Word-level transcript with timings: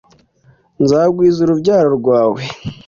Nzagwiza 0.83 1.37
urubyaro 1.41 1.89
rwawe 1.99 2.41